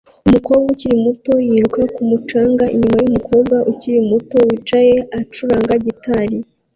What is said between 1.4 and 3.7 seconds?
yiruka ku mucanga inyuma yumukobwa